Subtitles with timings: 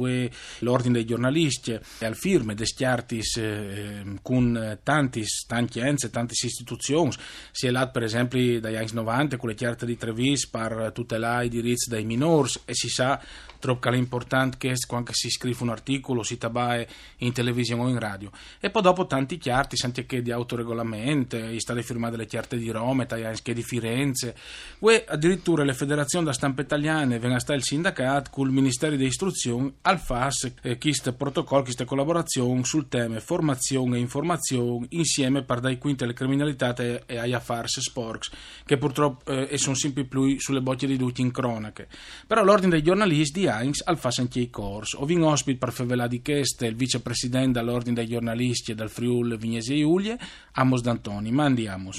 [0.61, 7.13] l'ordine dei giornalisti al firme destiartis eh, con tanti, tanti tante istituzioni,
[7.51, 11.47] si è là per esempio dagli anni 90 con le chiarte di Trevis per tutelare
[11.47, 12.51] i diritti dei minori.
[12.65, 13.21] E si sa
[13.63, 17.99] troppo è importante che quando si scrive un articolo si tabae in televisione o in
[17.99, 18.31] radio.
[18.59, 22.71] E poi dopo tanti chiarti senti che di autoregolamento i stati firmati le chiarte di
[22.71, 24.35] Roma anche di Firenze
[24.79, 29.07] e addirittura le federazioni da stampa italiane vengono sta il sindacato con il Ministero di
[29.07, 35.61] Istruzione al FAS eh, questo protocollo, questa collaborazione sul tema formazione e informazione insieme per
[35.61, 38.31] dare quinte alle criminalità e agli affars sports
[38.65, 41.89] che purtroppo eh, sono sempre più sulle bocce di tutti in cronache
[42.27, 44.95] però l'ordine dei giornalisti Heinz al Fasanchiei Kors.
[44.95, 49.75] Ovin ospite per favela di Cheste il vicepresidente dell'Ordine dei giornalisti e del Friul Vignesi
[49.75, 50.19] e Iulie,
[50.53, 51.31] Amos D'Antoni.
[51.33, 51.91] Ma andiamo.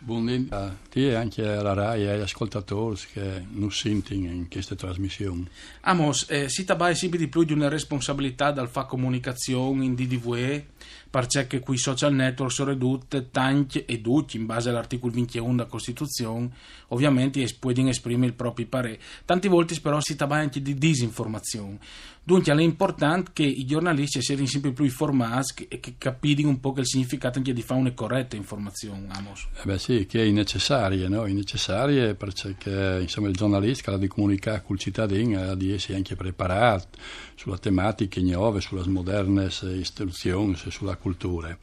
[0.00, 4.76] Buondì a te e anche alla RAI e agli ascoltatori che non sentono in queste
[4.76, 5.46] trasmissioni.
[5.82, 10.66] Amos, eh, si tratta sempre di più di una responsabilità dal fa comunicazione in DDVE
[11.10, 16.50] perché qui social network sono ridotte tanti e tutti in base all'articolo 21 della Costituzione
[16.88, 21.78] ovviamente possono esprimere il proprio parere tanti volte però si tratta anche di disinformazione
[22.22, 26.74] dunque è importante che i giornalisti siano sempre più informati e che capiscono un po'
[26.76, 29.46] il significato anche di fare una corretta informazione Amos.
[29.54, 31.24] Eh beh sì, che è necessaria no?
[31.24, 35.96] è necessaria perché insomma, il giornalista ha di comunicare con il cittadino ha di essere
[35.96, 36.98] anche preparato
[37.34, 41.56] sulla tematica nuove, sulle moderne istruzioni, sulla cultura.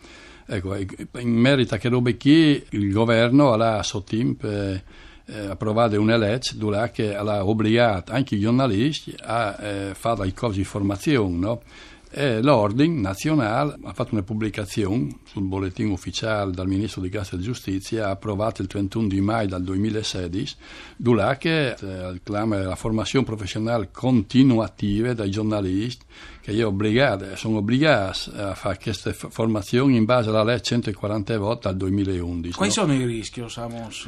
[0.48, 4.82] Ecco, in merito a che robe qui il governo ha sottimp eh,
[5.48, 10.64] approvato una legge dove ha obbligato anche i giornalisti a eh, fare i corsi di
[10.64, 11.62] formazione, no?
[12.18, 17.42] E l'Ordine Nazionale ha fatto una pubblicazione sul bollettino ufficiale dal Ministro di Grazia e
[17.42, 20.56] Giustizia, approvato il 31 di maggio del 2016,
[20.96, 26.06] dove che eh, la formazione professionale continuativa dai giornalisti
[26.40, 31.76] che obbligate, sono obbligati a fare queste formazioni in base alla legge 140 volte dal
[31.76, 32.56] 2011.
[32.56, 32.82] Quali no?
[32.82, 34.08] sono i rischi, Samos?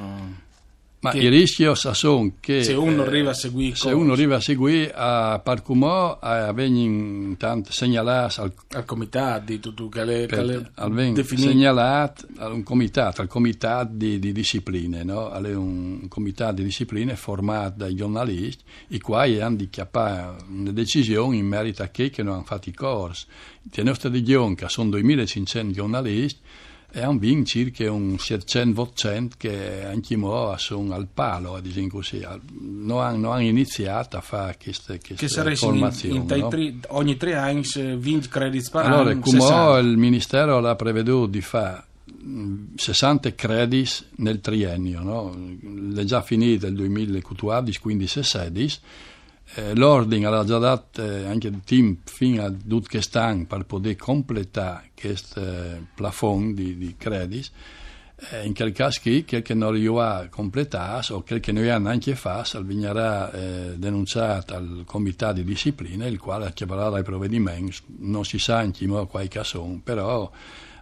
[1.00, 4.38] Ma che, il rischio sono che se uno eh, arriva a seguire se uno arriva
[4.38, 10.25] a seguire a Parcumò a venire intanto segnalato al, al comitato di tutto che le,
[10.25, 15.31] per, al segnalato a un comitato al comitato di, di discipline no?
[15.31, 21.36] È un comitato di discipline formato dai giornalisti i quali hanno di chiappare una decisione
[21.36, 23.28] in merito a chi che non hanno fatto i corsi
[23.72, 26.40] nella nostra regione che sono 2500 giornalisti
[26.97, 28.90] e hanno vinto circa un 700
[29.38, 32.25] che anche ora sono al palo, ad esempio così.
[32.50, 36.16] Non hanno, hanno iniziato a fare queste, queste che formazioni.
[36.16, 36.48] In, in no?
[36.48, 39.22] tri, ogni tre anni 20 crediti per allora, anno.
[39.24, 41.83] Allora, il Ministero ha preveduto di fare
[42.75, 45.38] 60 crediti nel triennio, no?
[45.95, 48.80] è già finito il 2014, quindi 16
[49.56, 54.92] eh, l'ordine ha già dato eh, anche il team fino a Dutchestan per poter completare
[55.00, 57.50] questo eh, plafond di, di crediti.
[58.32, 61.78] Eh, in quel caso qui, quel che non riuscirà completato o quel che non ha
[61.78, 68.26] neanche fatto, verrà eh, denunciato al comitato di disciplina, il quale chiamerà dai provvedimenti, non
[68.26, 70.30] si sa in chi modo quali sono, però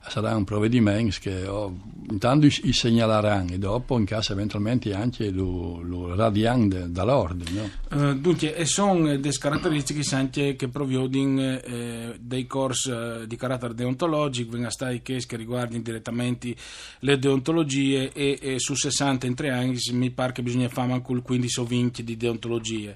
[0.07, 1.75] sarà un provvedimento che oh,
[2.09, 7.71] intanto si segnaleranno e dopo in caso eventualmente anche lo, lo radiano dall'ordine.
[7.89, 8.09] No?
[8.09, 13.73] Uh, dunque, e sono delle caratteristiche anche che provvedono eh, dei corsi eh, di carattere
[13.73, 16.55] deontologico, vengono stati che riguardano direttamente
[16.99, 21.11] le deontologie e, e, su 60 in tre anni mi pare che bisogna fare anche
[21.11, 22.95] il 15 o 20 di deontologie.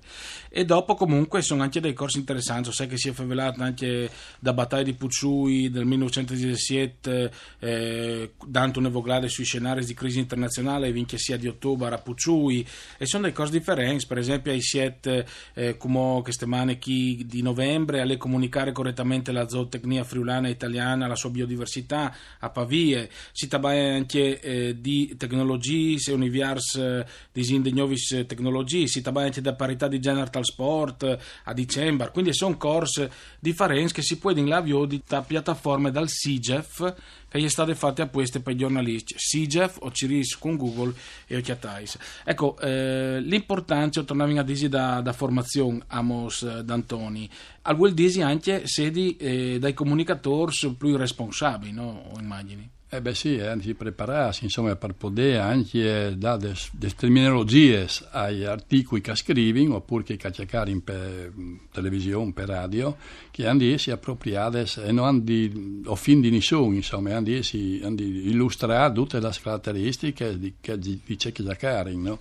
[0.50, 4.09] E dopo comunque sono anche dei corsi interessanti, sai che si è favelato anche
[4.39, 11.17] da battaglia di Pucciui del 1917, eh, dando un'evoglare sui scenari di crisi internazionale, vince
[11.17, 12.65] sia di ottobre a Pucciui,
[12.97, 18.01] e sono dei corsi differenti, per esempio ai siete eh, come queste mani di novembre,
[18.01, 24.39] alle comunicare correttamente la zootecnia friulana italiana, la sua biodiversità a Pavie, si tratta anche
[24.39, 29.99] eh, di tecnologie, se univiars eh, di Novis tecnologie, si tratta anche da parità di
[29.99, 33.07] genere al sport a dicembre, quindi sono corsi
[33.39, 36.88] differenti che si può in lavio di piattaforme dal SIGEF
[37.27, 40.94] che gli state fatte apposte per i giornalisti SIGEF o Ciris con Google
[41.27, 47.30] e Occhiatais ecco eh, l'importanza tornando a dire da, da formazione Amos eh, D'Antoni
[47.63, 52.12] al vuol dire anche sedi eh, dai comunicatori più responsabili no?
[52.19, 58.44] immagini eh beh sì, eh, si prepararsi insomma, per poter anche dare delle terminologie agli
[58.44, 61.31] articoli che scrivono oppure che cercano per
[61.71, 62.97] televisione, per radio,
[63.30, 67.25] che hanno di essere appropriate e non hanno di, o fin di nessuno, insomma, hanno
[67.25, 72.19] di, di illustrare tutte le caratteristiche di, che dice che cercare, no?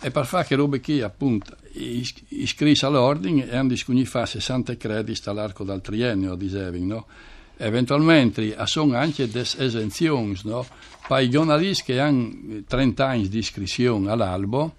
[0.00, 1.54] E per fare che robe che appunto
[2.30, 7.06] iscrisse all'ordine e hanno di fare 60 crediti all'arco del triennio, dicevi, no?
[7.60, 10.66] Eventualmente sono anche delle esenzioni no?
[11.06, 14.74] per i giornalisti che hanno 30 anni di iscrizione all'albo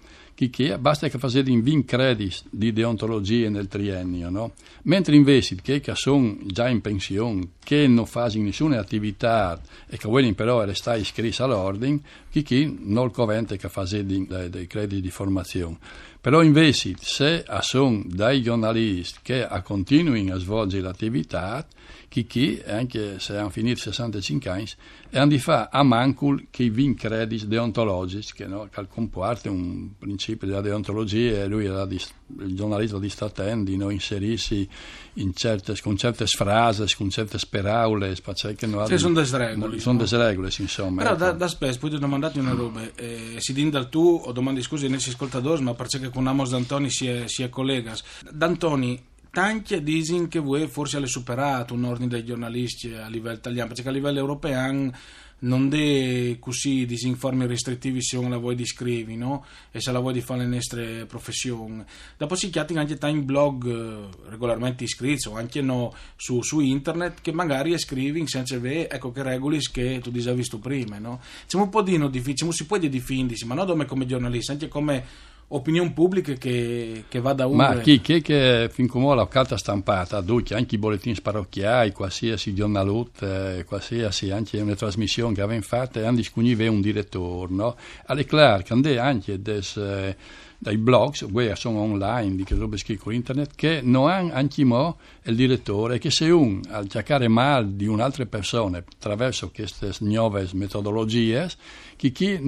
[0.50, 4.52] che basta che facciate in 20 crediti di deontologia nel triennio, no?
[4.82, 10.08] mentre invece che, che sono già in pensione, che non fanno nessuna attività e che
[10.08, 12.00] vogliono però restare iscritti all'ordine,
[12.30, 13.70] chi non covente che
[14.04, 15.78] dei, dei crediti di formazione.
[16.20, 21.66] Però invece se sono dei giornalisti che continuano a svolgere l'attività,
[22.12, 24.66] chi chi, anche se hanno finito 65 anni,
[25.08, 30.46] e hanno di fare a mancul che vi crediti deontologici, che, no, che un principio
[30.46, 31.98] della deontologia e lui era di,
[32.40, 34.68] il giornalista di Statendi, no, inserirsi
[35.14, 38.14] in certe, con certe frasi, con certe speraule,
[38.56, 39.78] che non sì, sono delle regole.
[39.78, 41.02] Sono delle regole, insomma.
[41.02, 41.24] Però ecco.
[41.24, 44.60] da, da spesso poi ti domandate una roba, eh, si din dal tu o domandi
[44.60, 48.02] scusi ai nostri ascoltatori, ma perché con Amos D'Antoni si è, si è collegas.
[48.30, 53.72] D'Antoni tanti dicono che voi forse avete superato un ordine dei giornalisti a livello italiano,
[53.72, 54.92] perché a livello europeo
[55.38, 59.44] non è così disinformi restrittivi se non la vuoi di scrivi, no?
[59.70, 61.82] E se la vuoi di fare le nostre professioni.
[62.16, 67.22] Dopo si chiamano anche time blog eh, regolarmente iscritti o anche no, su, su, internet
[67.22, 71.20] che magari scrivi senza vedere, ecco che regole che tu hai visto prima, no?
[71.46, 74.68] C'è un po' di no difficile, si può di difendersi, ma non come giornalista, anche
[74.68, 77.56] come opinione pubblica che, che va da uno.
[77.56, 82.54] Ma chi, chi che fin come la carta stampata, dunque anche i bollettini sparrocchiai, qualsiasi
[82.54, 87.76] giornalute, eh, qualsiasi anche una trasmissione che avevano fatto, hanno discunive un direttore, no?
[88.06, 90.16] Alle Clark, anche des, eh,
[90.62, 95.34] dai blogs, che sono online, di che robe scrivo internet, che hanno anche mo il
[95.34, 101.50] direttore, che se un al cercare male di un'altra persona attraverso queste nuove metodologie,
[101.96, 102.38] che chi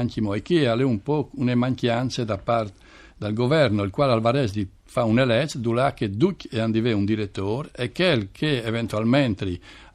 [0.00, 2.72] anche mo, e che ha un po' una mancanza da parte
[3.16, 7.70] del governo, il quale Alvarez di fa una legge dove che Duc è un direttore
[7.76, 9.44] e che, che eventualmente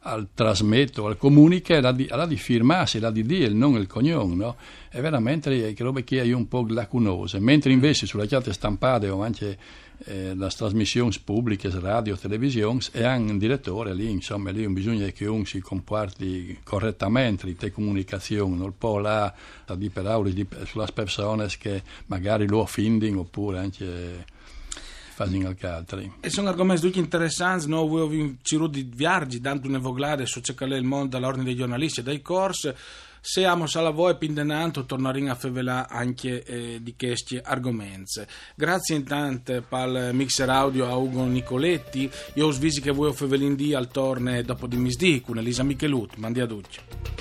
[0.07, 4.35] al trasmetto, al comunica, la di, la di firmarsi, la di dire, non il cognome,
[4.35, 4.55] no?
[4.89, 9.24] È veramente che robe che è un po' lacunose, mentre invece sulle chiate stampate o
[9.24, 9.57] anche
[10.05, 15.45] eh, trasmissioni pubbliche, radio, televisione, e anche un direttore lì, insomma, lì bisogna che uno
[15.45, 19.33] si comporti correttamente in comunicazione, non può là
[19.75, 20.33] di per aule
[20.65, 24.25] sulle persone che magari lo offendono oppure anche
[25.15, 26.12] fanno anche altri.
[26.19, 30.77] E sono argomenti tutti interessanti, noi abbiamo cercato di viaggi, dando un evoglare su è
[30.77, 32.74] il mondo dall'ordine dei giornalisti e dai corsi.
[33.22, 38.22] Siamo alla voi pindenanto, torneremo a favelare anche eh, di questi argomenti.
[38.55, 42.12] Grazie intanto il mixer audio a Ugo Nicoletti.
[42.34, 43.13] Io ho visto che voi
[43.55, 46.17] di al torne dopo di misdì con Elisa Michelut.
[46.17, 47.14] Mandi a tutti.